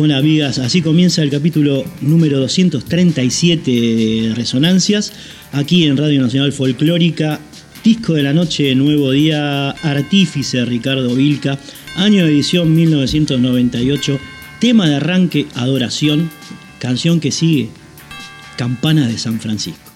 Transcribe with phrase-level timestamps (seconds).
[0.00, 5.12] Hola amigas, así comienza el capítulo número 237 de Resonancias,
[5.50, 7.40] aquí en Radio Nacional Folclórica,
[7.82, 11.58] disco de la noche, nuevo día, artífice Ricardo Vilca,
[11.96, 14.20] año de edición 1998,
[14.60, 16.30] tema de arranque, adoración,
[16.78, 17.68] canción que sigue,
[18.56, 19.87] Campana de San Francisco.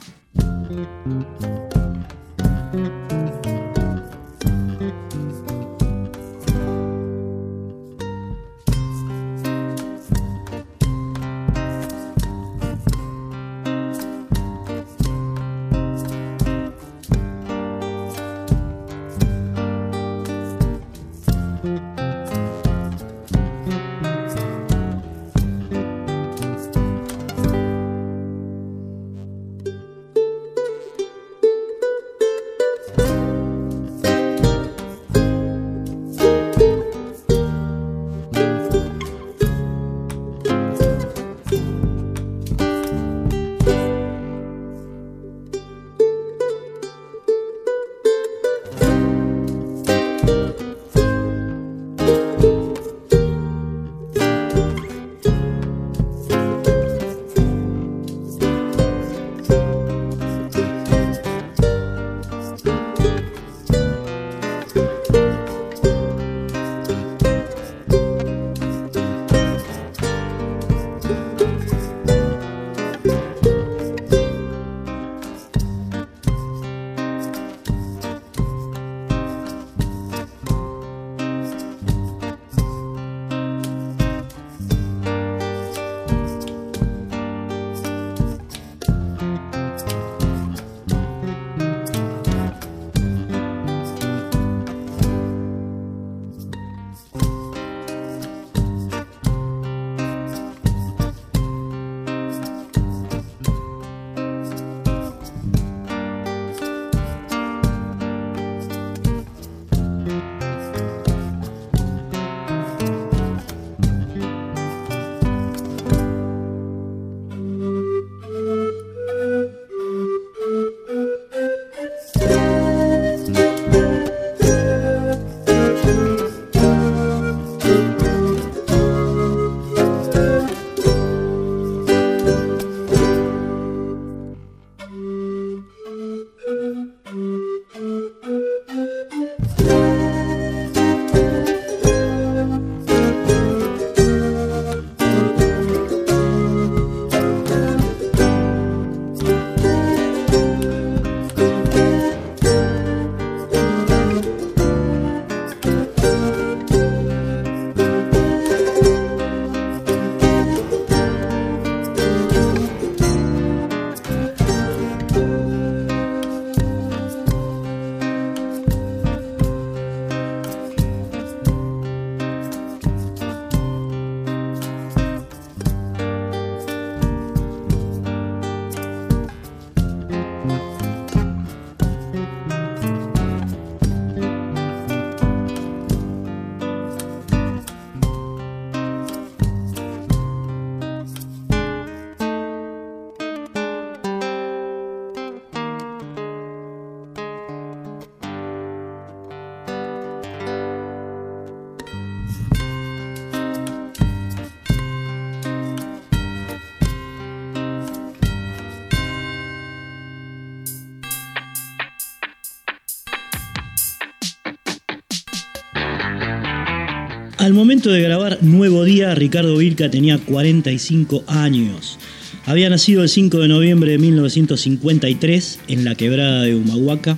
[217.73, 221.99] Momento de grabar Nuevo Día, Ricardo Vilca tenía 45 años.
[222.45, 227.17] Había nacido el 5 de noviembre de 1953 en la quebrada de Humahuaca.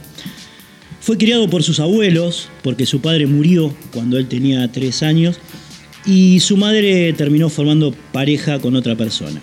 [1.00, 5.40] Fue criado por sus abuelos, porque su padre murió cuando él tenía 3 años,
[6.06, 9.42] y su madre terminó formando pareja con otra persona.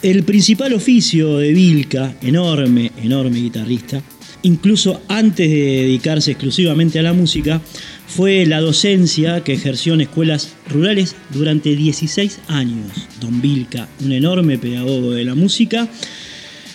[0.00, 4.02] El principal oficio de Vilca, enorme, enorme guitarrista,
[4.44, 7.60] incluso antes de dedicarse exclusivamente a la música,
[8.06, 13.08] fue la docencia que ejerció en escuelas rurales durante 16 años.
[13.20, 15.88] Don Vilca, un enorme pedagogo de la música,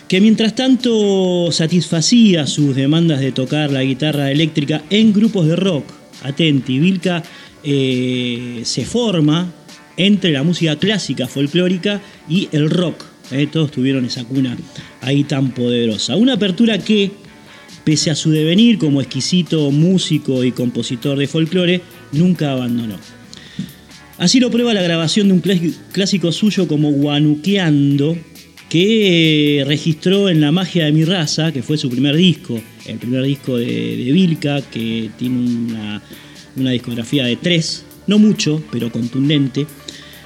[0.07, 5.85] que mientras tanto satisfacía sus demandas de tocar la guitarra eléctrica en grupos de rock.
[6.23, 7.23] Atenti, Vilca
[7.63, 9.53] eh, se forma
[9.97, 13.05] entre la música clásica folclórica y el rock.
[13.31, 14.57] Eh, todos tuvieron esa cuna
[14.99, 16.17] ahí tan poderosa.
[16.17, 17.11] Una apertura que
[17.91, 21.81] pese a su devenir como exquisito músico y compositor de folclore,
[22.13, 22.95] nunca abandonó.
[24.17, 28.17] Así lo prueba la grabación de un clásico suyo como Guanuqueando,
[28.69, 33.23] que registró en La magia de mi raza, que fue su primer disco, el primer
[33.23, 36.01] disco de, Vilca, que tiene una,
[36.55, 39.67] una discografía de tres, no mucho, pero contundente.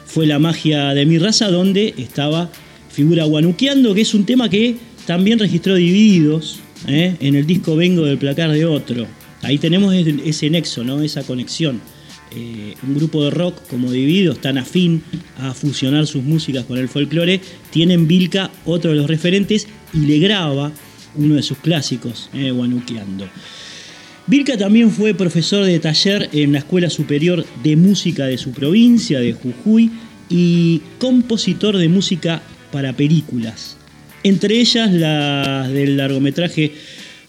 [0.05, 2.51] Fue La magia de mi raza, donde estaba
[2.91, 4.75] figura Guanuqueando, que es un tema que
[5.07, 7.15] también registró Divididos, ¿eh?
[7.19, 9.05] en el disco Vengo del placar de otro.
[9.41, 11.01] Ahí tenemos ese nexo, ¿no?
[11.01, 11.81] esa conexión.
[12.35, 15.03] Eh, un grupo de rock como Divididos, tan afín
[15.37, 17.39] a fusionar sus músicas con el folclore,
[17.69, 20.71] tienen Vilca otro de los referentes y le graba
[21.15, 23.29] uno de sus clásicos, eh, Guanuqueando.
[24.27, 29.19] Vilca también fue profesor de taller en la Escuela Superior de Música de su provincia,
[29.19, 29.91] de Jujuy,
[30.27, 33.77] y compositor de música para películas
[34.25, 36.71] entre ellas las del largometraje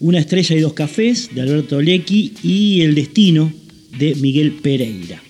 [0.00, 3.52] Una estrella y dos cafés de Alberto Lecky y El destino
[3.98, 5.22] de Miguel Pereira.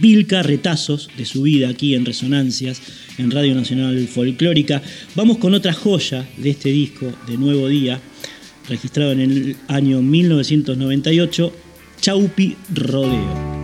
[0.00, 2.80] Vilca, retazos de su vida aquí en Resonancias,
[3.18, 4.82] en Radio Nacional Folclórica.
[5.14, 8.00] Vamos con otra joya de este disco de Nuevo Día,
[8.68, 11.52] registrado en el año 1998,
[12.00, 13.57] Chaupi Rodeo.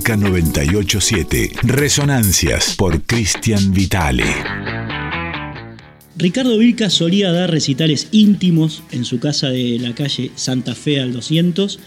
[0.00, 1.52] Folclórica 987.
[1.62, 4.24] Resonancias por Cristian Vitale.
[6.16, 11.12] Ricardo Vilca solía dar recitales íntimos en su casa de la calle Santa Fe al
[11.12, 11.78] 200.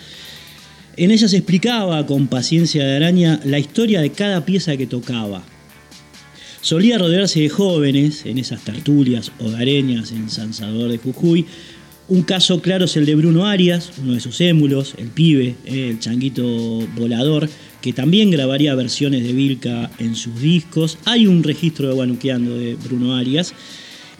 [0.98, 5.44] En ellas explicaba con paciencia de araña la historia de cada pieza que tocaba.
[6.62, 11.48] Solía rodearse de jóvenes en esas tertulias hogareñas en San Salvador de Jujuy
[12.14, 15.90] un caso claro es el de Bruno Arias, uno de sus émulos, el pibe, eh,
[15.90, 16.46] el changuito
[16.96, 17.50] volador,
[17.82, 21.00] que también grabaría versiones de Vilca en sus discos.
[21.06, 23.56] Hay un registro de Guanuqueando de Bruno Arias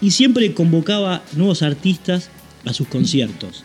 [0.02, 2.32] y siempre convocaba nuevos artistas
[2.66, 3.64] a sus conciertos.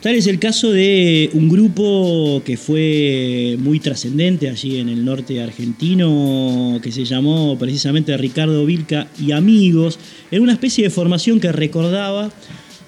[0.00, 5.42] Tal es el caso de un grupo que fue muy trascendente allí en el norte
[5.42, 9.98] argentino, que se llamó precisamente Ricardo Vilca y Amigos,
[10.30, 12.30] en una especie de formación que recordaba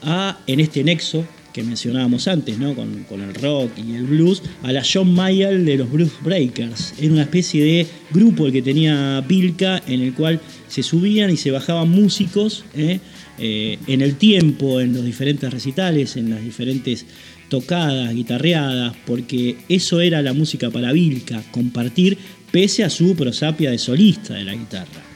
[0.02, 2.74] a, en este nexo que mencionábamos antes, ¿no?
[2.74, 6.94] con, el rock y el blues, a la John Mayall de los Blues Breakers.
[7.00, 11.36] Era una especie de grupo el que tenía Pilca, en el cual se subían y
[11.36, 13.00] se bajaban músicos ¿eh?
[13.38, 17.06] Eh, en el tiempo, en los diferentes recitales, en las diferentes
[17.48, 22.18] tocadas, guitarreadas, porque eso era la música para Vilca, compartir
[22.50, 25.07] pese a su prosapia de solista de la guitarra.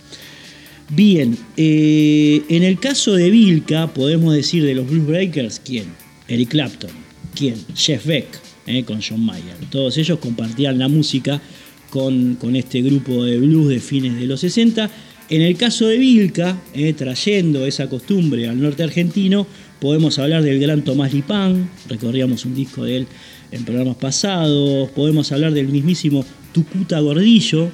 [0.94, 5.86] Bien, eh, en el caso de Vilca, podemos decir de los Blues Breakers, ¿quién?
[6.28, 6.90] Eric Clapton.
[7.34, 7.54] ¿Quién?
[7.74, 8.26] Jeff Beck,
[8.66, 9.56] eh, con John Mayer.
[9.70, 11.40] Todos ellos compartían la música
[11.88, 14.90] con, con, este grupo de blues de fines de los 60.
[15.30, 19.46] En el caso de Vilca, eh, trayendo esa costumbre al norte argentino,
[19.80, 23.06] podemos hablar del gran Tomás Lipán, recorríamos un disco de él
[23.50, 26.22] en programas pasados, podemos hablar del mismísimo
[26.52, 27.70] Tucuta Gordillo,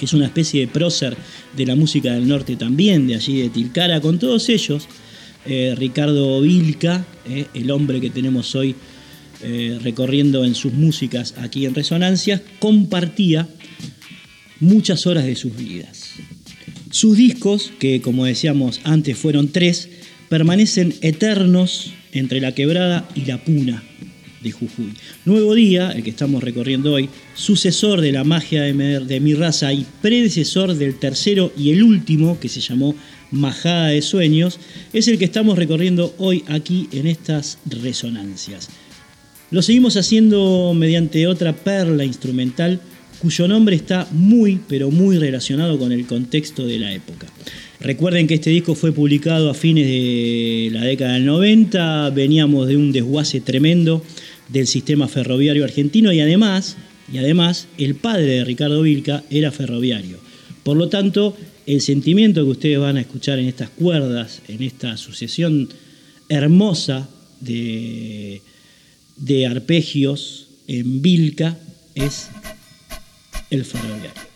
[0.00, 1.14] que es una especie de prócer
[1.54, 4.88] de la música del norte también, de allí de Tilcara, con todos ellos.
[5.44, 8.74] Eh, Ricardo Vilca, eh, el hombre que tenemos hoy
[9.42, 13.46] eh, recorriendo en sus músicas aquí en Resonancias, compartía
[14.58, 16.14] muchas horas de sus vidas.
[16.90, 19.90] Sus discos, que como decíamos antes fueron tres,
[20.30, 23.82] permanecen eternos entre la quebrada y la puna,
[24.40, 24.94] de Jujuy.
[25.24, 29.86] Nuevo Día, el que estamos recorriendo hoy, sucesor de la magia de, mi raza y
[30.00, 32.94] predecesor del tercero y el último, que se llamó
[33.30, 34.58] Majada de Sueños,
[34.92, 38.68] es el que estamos recorriendo hoy aquí en estas resonancias.
[39.50, 42.80] Lo seguimos haciendo mediante otra perla instrumental
[43.20, 47.26] cuyo nombre está muy, pero muy relacionado con el contexto de la época.
[47.80, 52.76] Recuerden que este disco fue publicado a fines de la década del 90, veníamos de
[52.76, 54.02] un desguace tremendo
[54.52, 56.76] del sistema ferroviario argentino y además,
[57.12, 60.18] y además el padre de Ricardo Vilca era ferroviario.
[60.62, 61.36] Por lo tanto,
[61.66, 65.68] el sentimiento que ustedes van a escuchar en estas cuerdas, en esta sucesión
[66.28, 67.08] hermosa
[67.40, 68.42] de,
[69.16, 71.58] de arpegios, en Vilca
[71.94, 72.28] es
[73.50, 74.29] el ferroviario.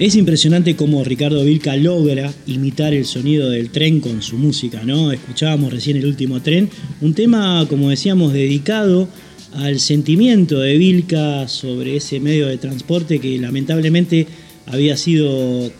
[0.00, 5.12] Es impresionante cómo Ricardo Vilca logra imitar el sonido del tren con su música, ¿no?
[5.12, 6.70] Escuchábamos recién el último tren,
[7.02, 9.10] un tema, como decíamos, dedicado
[9.52, 14.26] al sentimiento de Vilca sobre ese medio de transporte que lamentablemente
[14.64, 15.70] había sido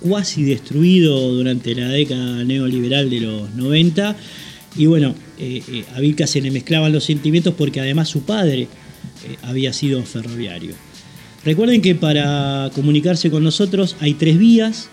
[0.00, 4.16] cuasi destruido durante la década neoliberal de los 90.
[4.76, 8.62] Y bueno, eh, eh, a Vilca se le mezclaban los sentimientos porque además su padre
[8.62, 8.66] eh,
[9.42, 10.87] había sido ferroviario.
[11.48, 14.90] Recuerden que para comunicarse con nosotros hay tres vías.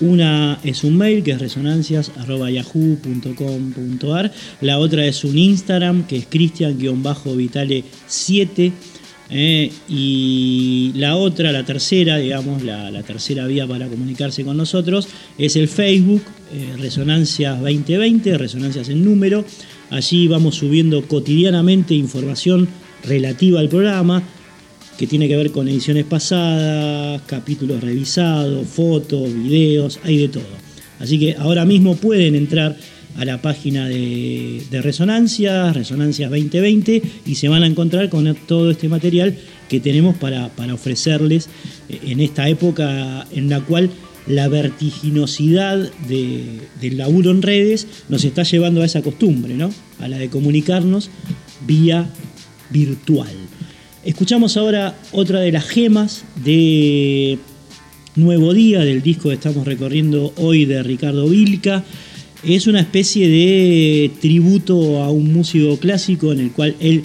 [0.00, 4.32] Una es un mail que es resonancias.yahoo.com.ar.
[4.62, 8.72] La otra es un Instagram que es cristian-vitale7.
[9.30, 15.06] Eh, y la otra, la tercera, digamos, la, tercera vía para comunicarse con nosotros
[15.38, 19.44] es el Facebook, eh, Resonancias 2020, Resonancias en número.
[19.90, 22.68] Allí vamos subiendo cotidianamente información
[23.04, 24.24] relativa al programa,
[25.02, 30.44] que tiene que ver con ediciones pasadas, capítulos revisados, fotos, videos, hay de todo.
[31.00, 32.76] Así que ahora mismo pueden entrar
[33.16, 38.88] a la página de, Resonancias, Resonancias 2020, y se van a encontrar con todo este
[38.88, 39.36] material
[39.68, 41.48] que tenemos para, ofrecerles
[41.88, 43.90] eh, en esta época en la cual
[44.28, 49.72] la vertiginosidad del laburo en redes nos está llevando a esa costumbre, ¿no?
[49.98, 51.10] A la de comunicarnos
[51.66, 52.08] vía
[52.70, 53.34] virtual.
[54.04, 57.38] Escuchamos ahora otra de las gemas de
[58.16, 61.84] Nuevo Día, del disco que estamos recorriendo hoy de Ricardo Vilca.
[62.42, 67.04] Es una especie de tributo a un músico clásico en el cual él,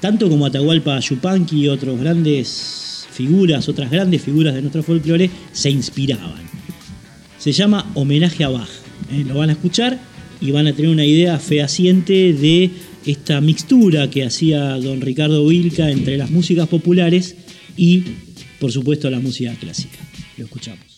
[0.00, 5.68] tanto como Atahualpa Yupanqui y otras grandes figuras, otras grandes figuras de nuestro folclore, se
[5.68, 6.42] inspiraban.
[7.38, 8.70] Se llama Homenaje a Bach.
[9.12, 9.24] ¿eh?
[9.28, 10.00] Lo van a escuchar
[10.40, 12.70] y van a tener una idea fehaciente de
[13.06, 17.36] esta mixtura que hacía don Ricardo Vilca entre las músicas populares
[17.76, 18.02] y,
[18.58, 19.98] por supuesto, la música clásica.
[20.36, 20.93] Lo escuchamos.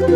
[0.00, 0.08] Don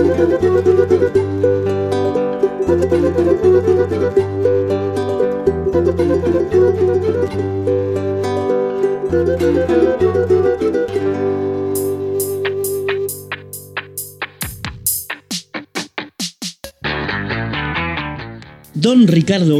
[19.07, 19.59] Ricardo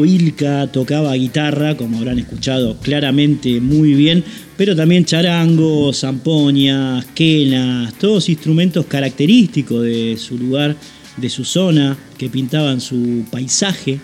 [0.73, 4.25] Tocaba guitarra, como habrán escuchado claramente muy bien,
[4.57, 10.77] pero también charango, zampoñas, quenas, todos instrumentos característicos de su lugar,
[11.17, 14.01] de su zona, que pintaban su paisaje.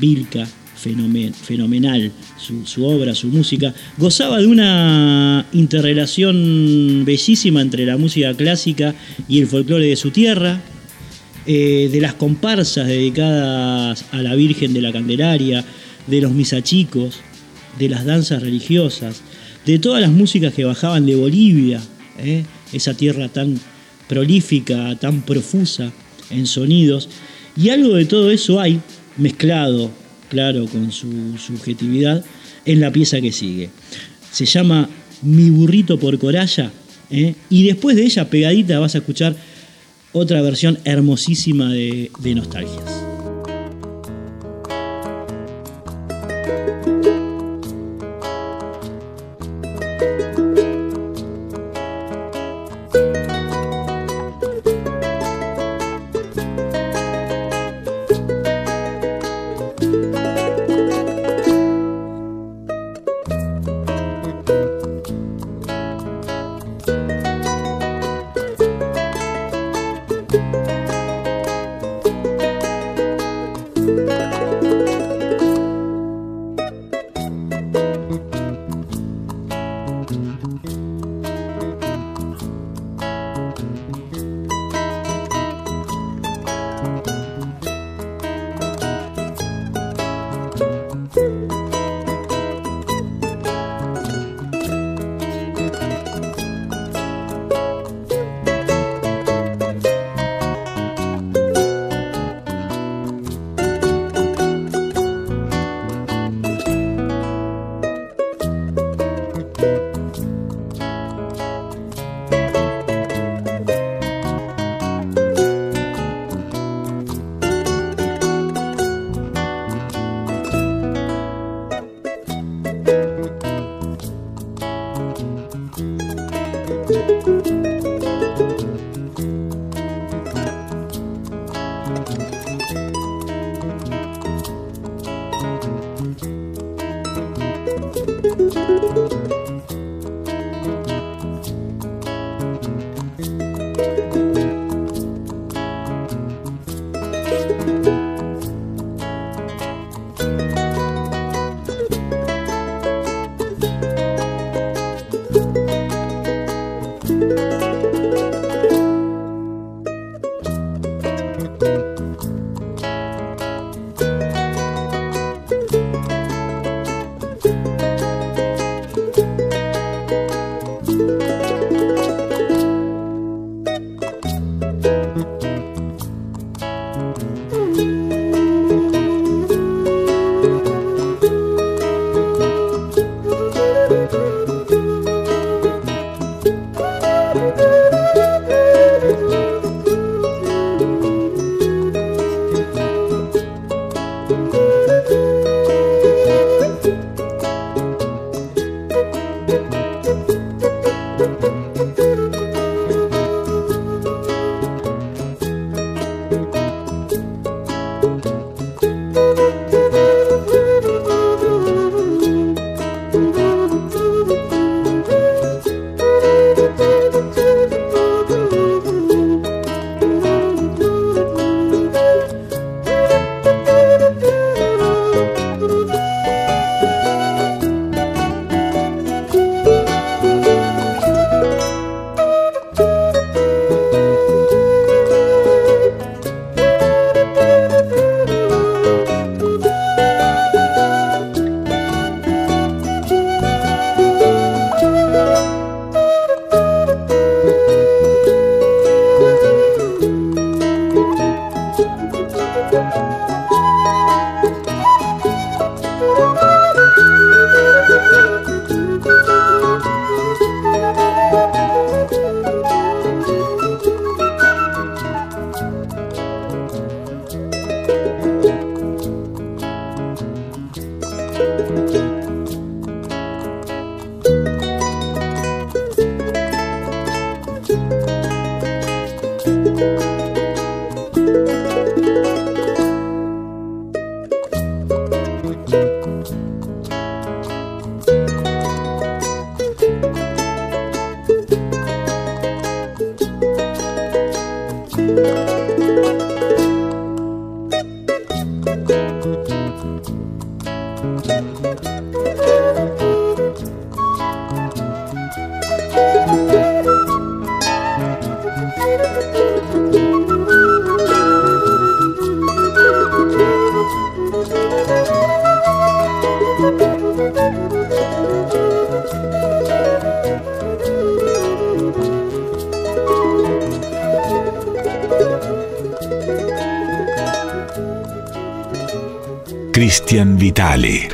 [0.00, 3.74] Vilca, fenomenal, su, su, obra, su música.
[3.98, 8.94] Gozaba de una interrelación bellísima entre la música clásica
[9.28, 10.60] y el folclore de su tierra,
[11.46, 15.64] eh, de las comparsas dedicadas a la Virgen de la Candelaria,
[16.06, 17.20] de los misachicos,
[17.78, 19.22] de las danzas religiosas,
[19.66, 21.80] de todas las músicas que bajaban de Bolivia,
[22.18, 23.58] eh, esa tierra tan
[24.08, 25.92] prolífica, tan profusa
[26.30, 27.08] en sonidos.
[27.56, 28.80] Y algo de todo eso hay
[29.16, 29.90] mezclado,
[30.28, 32.24] claro, con su subjetividad,
[32.64, 33.70] en la pieza que sigue.
[34.30, 34.88] Se llama
[35.22, 36.70] Mi burrito por Coralla,
[37.10, 39.36] eh, y después de ella, pegadita, vas a escuchar
[40.12, 43.11] otra versión hermosísima de, de Nostalgias.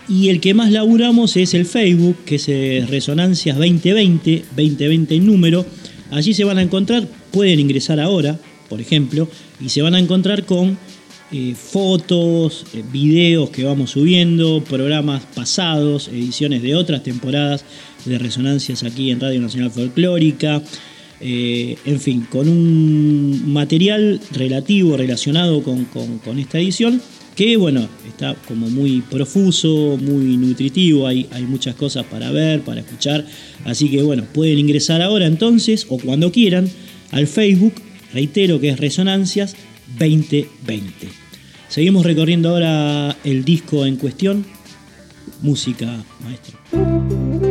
[0.09, 5.27] Y el que más laburamos es el Facebook, que es eh, Resonancias 2020, 2020 en
[5.27, 5.67] número.
[6.11, 8.39] Allí se van a encontrar, pueden ingresar ahora,
[8.69, 9.29] por ejemplo,
[9.61, 10.79] y se van a encontrar con
[11.55, 17.65] fotos, videos que vamos subiendo, programas pasados, ediciones de otras temporadas
[18.05, 20.61] de resonancias aquí en Radio Nacional Folclórica.
[21.21, 25.87] Eh, en fin, con un material relativo, relacionado con,
[26.39, 27.03] esta edición,
[27.37, 32.81] que bueno, está como muy profuso, muy nutritivo, hay, hay muchas cosas para ver, para
[32.81, 33.27] escuchar,
[33.65, 36.69] así que bueno, pueden ingresar ahora entonces o cuando quieran
[37.11, 37.75] al Facebook,
[38.15, 39.57] reitero que es Resonancias
[39.99, 41.09] 2020.
[41.69, 44.45] Seguimos recorriendo ahora el disco en cuestión.
[45.43, 47.50] Música, maestro.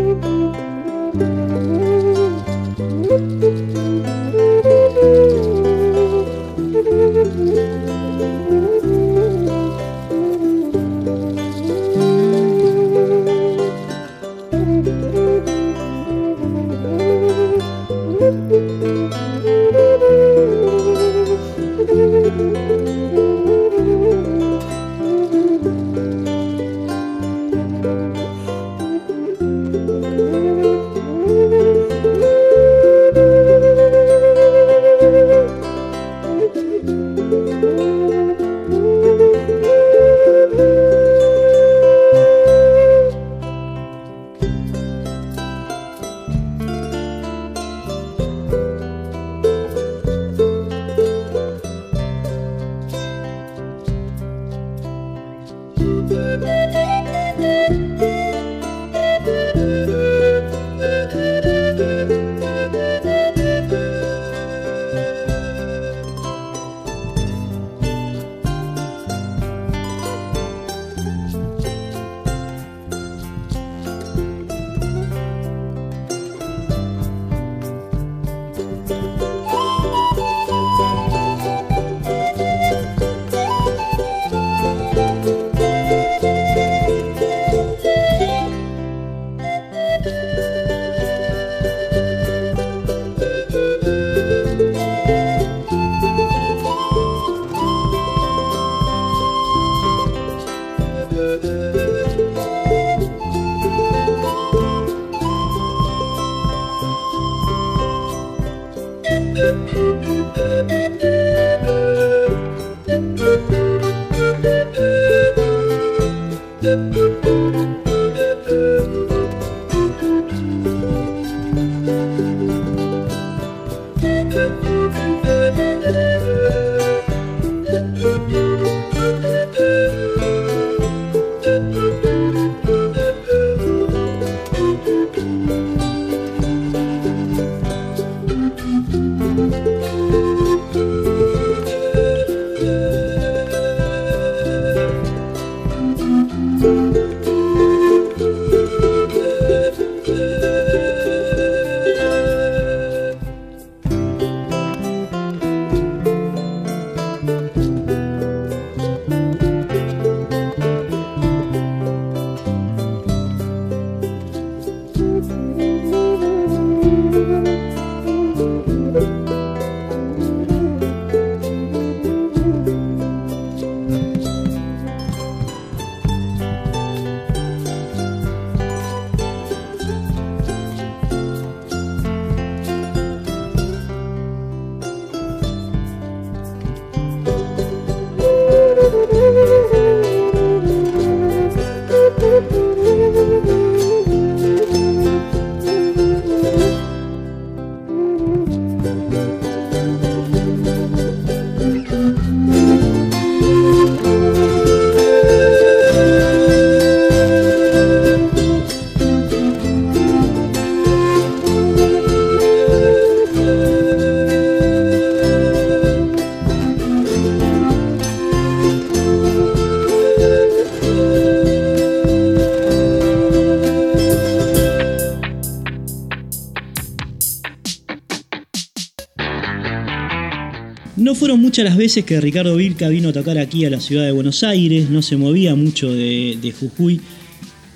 [231.63, 234.89] Las veces que Ricardo Vilca vino a tocar aquí a la ciudad de Buenos Aires,
[234.89, 237.01] no se movía mucho de, Jujuy.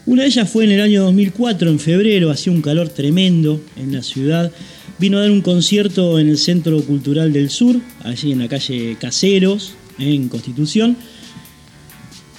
[0.05, 3.93] Una de ellas fue en el año 2004, en febrero, hacía un calor tremendo en
[3.93, 4.51] la ciudad.
[4.99, 8.97] Vino a dar un concierto en el Centro Cultural del Sur, allí en la calle
[8.99, 10.97] Caseros, en Constitución.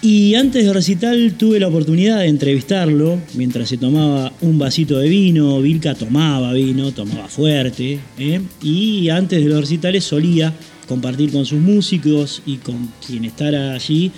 [0.03, 5.09] Y antes de recital tuve la oportunidad de entrevistarlo mientras se tomaba un vasito de
[5.09, 5.61] vino.
[5.63, 7.99] Vilca tomaba vino, tomaba fuerte.
[8.19, 8.41] ¿eh?
[8.63, 10.53] Y antes de los recitales solía
[10.87, 14.13] compartir con sus músicos y con quien estará allí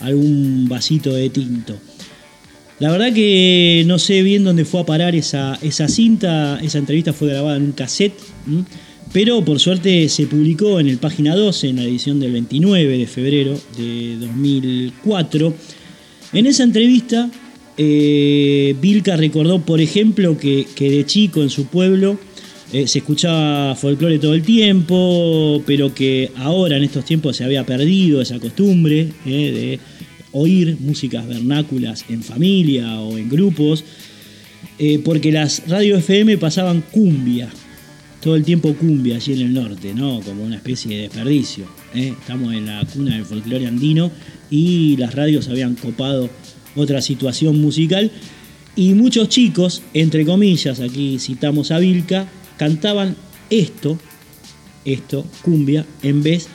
[0.00, 1.76] algún vasito de tinto.
[2.78, 7.12] La verdad que no sé bien dónde fue a parar esa, esa cinta, esa entrevista
[7.12, 8.18] fue grabada en un cassette,
[9.12, 13.06] pero por suerte se publicó en el página 12, en la edición del 29 de
[13.06, 15.54] febrero de 2004.
[16.32, 17.30] En esa entrevista,
[17.76, 22.18] eh, Vilca recordó, por ejemplo, que, que de chico en su pueblo
[22.72, 27.66] eh, se escuchaba folclore todo el tiempo, pero que ahora en estos tiempos se había
[27.66, 29.80] perdido esa costumbre eh, de
[30.32, 33.84] oír músicas vernáculas en familia o en grupos,
[34.78, 37.50] eh, porque las radios FM pasaban cumbia,
[38.22, 40.20] todo el tiempo cumbia allí en el norte, ¿no?
[40.20, 41.66] Como una especie de desperdicio.
[41.94, 44.10] Estamos en la cuna del folclore andino
[44.50, 46.30] y las radios habían copado
[46.74, 48.10] otra situación musical.
[48.76, 53.16] Y muchos chicos, entre comillas, aquí citamos a Vilca, cantaban
[53.50, 53.98] esto,
[54.84, 56.48] esto, cumbia, en vez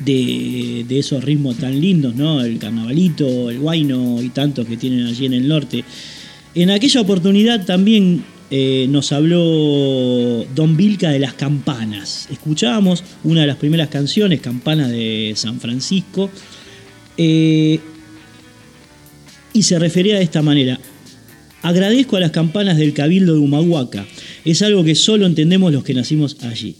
[0.00, 2.42] de, esos ritmos tan lindos, ¿no?
[2.42, 5.84] El carnavalito, el guayno y tantos que tienen allí en el norte.
[6.54, 12.28] En aquella oportunidad también eh, nos habló Don Vilca de las campanas.
[12.30, 16.30] Escuchábamos una de las primeras canciones, Campanas de San Francisco,
[17.16, 17.80] eh,
[19.52, 20.78] y se refería de esta manera.
[21.64, 24.04] Agradezco a las campanas del Cabildo de Humahuaca.
[24.44, 26.76] Es algo que solo entendemos los que nacimos allí.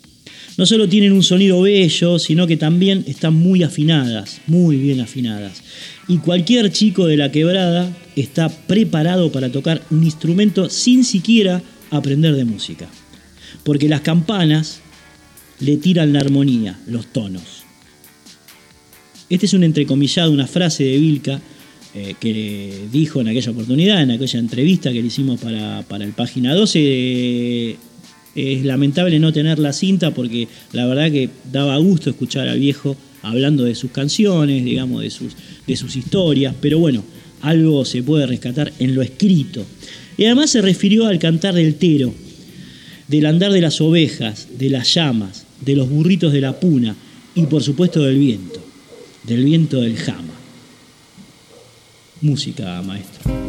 [0.58, 5.62] No solo tienen un sonido bello, sino que también están muy afinadas, muy bien afinadas.
[6.06, 12.34] Y cualquier chico de la quebrada está preparado para tocar un instrumento sin siquiera aprender
[12.34, 12.86] de música.
[13.62, 14.80] Porque las campanas
[15.60, 17.64] le tiran la armonía, los tonos.
[19.30, 21.40] Este es un entrecomillado, una frase de Vilca
[21.96, 26.52] eh, que dijo en aquella oportunidad, en aquella entrevista que le hicimos para, el página
[26.52, 27.76] 12.
[28.34, 32.96] es lamentable no tener la cinta porque la verdad que daba gusto escuchar al viejo
[33.22, 35.34] hablando de sus canciones, digamos, de sus,
[35.68, 37.04] de sus historias, pero bueno,
[37.42, 39.64] algo se puede rescatar en lo escrito.
[40.16, 42.12] Y además se refirió al cantar del tero,
[43.06, 46.96] del andar de las ovejas, de las llamas, de los burritos de la puna
[47.36, 48.60] y por supuesto del viento,
[49.28, 50.34] del viento del jama
[52.24, 53.43] música, maestro.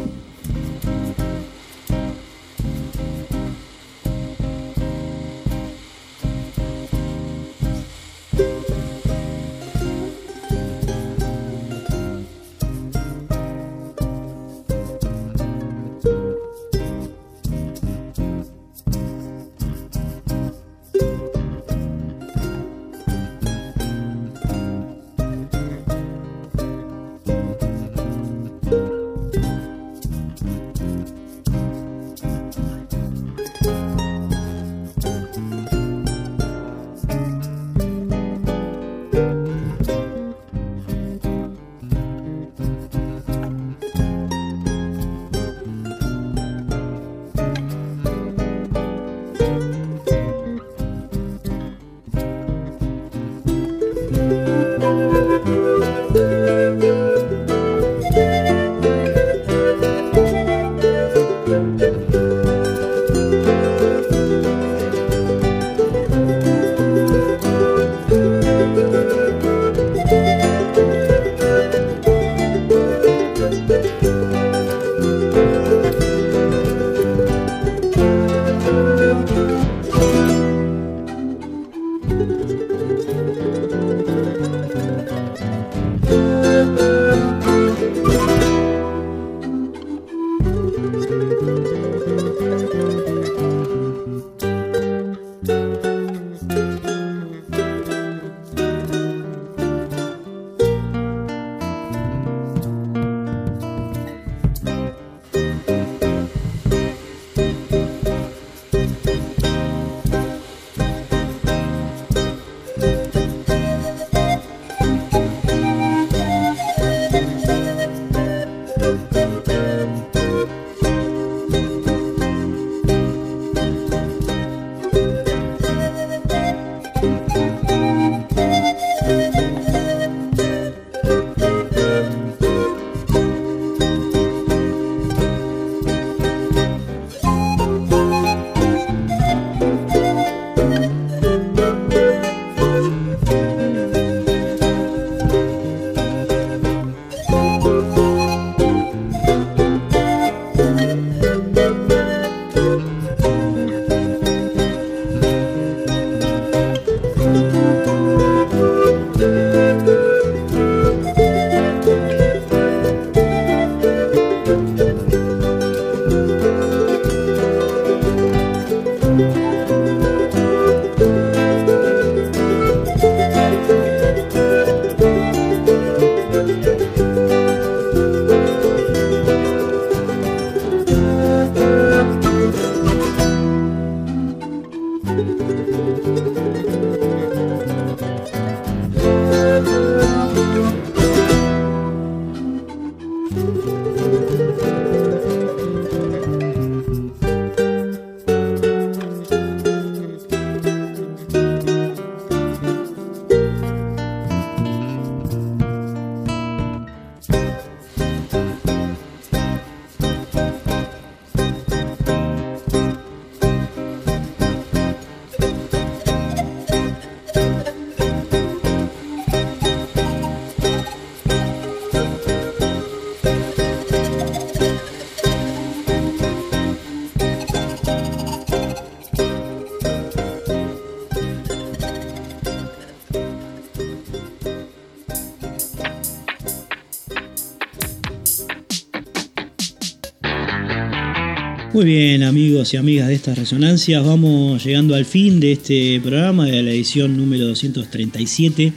[241.76, 246.46] Muy bien, amigos y amigas de estas resonancias, vamos llegando al fin de este programa,
[246.46, 248.72] de la edición número 237,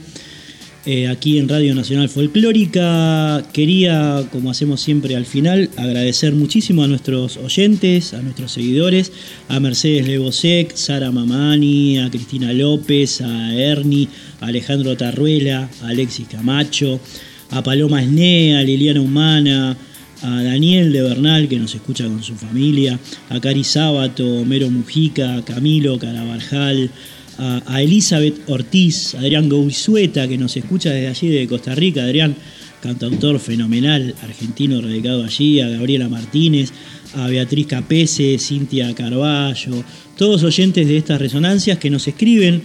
[0.84, 3.42] eh, aquí en Radio Nacional Folclórica.
[3.54, 9.12] Quería, como hacemos siempre al final, agradecer muchísimo a nuestros oyentes, a nuestros seguidores,
[9.48, 14.10] a Mercedes Lebosec, Sara Mamani, a Cristina López, a Ernie,
[14.42, 17.00] a Alejandro Tarruela, a Alexis Camacho,
[17.48, 19.74] a Paloma Esnea, a Liliana Humana,
[20.22, 22.98] a Daniel de Bernal, que nos escucha con su familia,
[23.28, 26.90] a Cari Sábato, Mero Mujica, Camilo Carabarjal,
[27.38, 32.36] a, Elizabeth Ortiz, Adrián Gouzueta, que nos escucha desde allí, de Costa Rica, Adrián,
[32.82, 36.72] cantautor fenomenal, argentino radicado allí, a Gabriela Martínez,
[37.14, 39.84] a Beatriz Capese, Cintia Carballo,
[40.16, 42.62] todos oyentes de estas resonancias que nos escriben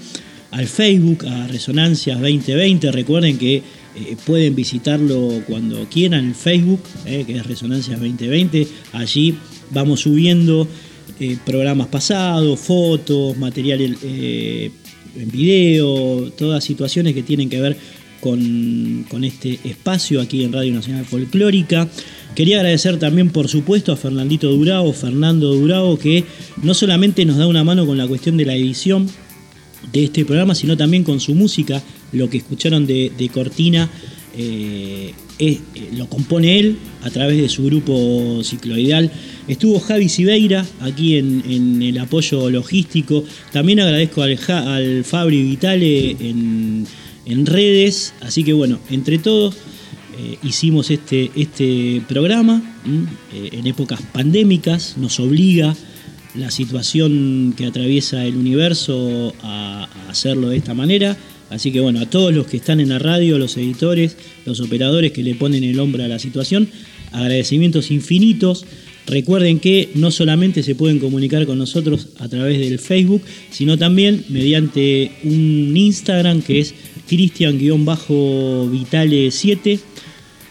[0.52, 2.92] al Facebook, a Resonancias 2020.
[2.92, 3.62] Recuerden que
[3.96, 8.68] eh, pueden visitarlo cuando quieran en Facebook, eh, que es Resonancias 2020.
[8.92, 9.36] Allí
[9.72, 10.68] vamos subiendo
[11.20, 17.78] eh, programas pasados, fotos, material en video, todas situaciones que tienen que ver
[18.20, 21.88] con, con, este espacio aquí en Radio Nacional Folclórica.
[22.36, 26.26] Quería agradecer también, por supuesto, a Fernandito Durao, Fernando Durao, que
[26.62, 29.10] no solamente nos da una mano con la cuestión de la edición
[29.94, 31.82] de este programa, sino también con su música
[32.12, 33.90] lo que escucharon de, Cortina
[34.38, 35.60] eh, eh,
[35.94, 39.12] lo compone él a través de su grupo cicloidal.
[39.48, 43.24] Estuvo Javi Sibeira aquí en, el apoyo logístico.
[43.52, 48.14] También agradezco al, Fabri Vitale en, redes.
[48.22, 49.56] Así que bueno, entre todos
[50.18, 52.62] eh, hicimos este, este programa
[53.34, 54.96] en épocas pandémicas.
[54.98, 55.76] Nos obliga
[56.36, 61.18] la situación que atraviesa el universo a hacerlo de esta manera
[61.56, 65.14] Así que bueno, a todos los que están en la radio, los editores, los operadores
[65.14, 66.68] que le ponen el hombro a la situación,
[67.14, 68.66] agradecimientos infinitos.
[69.08, 74.26] Recuerden que no solamente se pueden comunicar con nosotros a través del Facebook, sino también
[74.28, 76.76] mediante un Instagram que es
[77.08, 79.80] Cristian-Vitale7,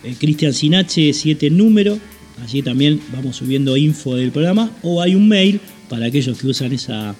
[0.04, 1.98] eh, Cristian Sinache 7 número.
[2.42, 4.70] Allí también vamos subiendo info del programa.
[4.80, 7.14] O hay un mail para aquellos que usan esa,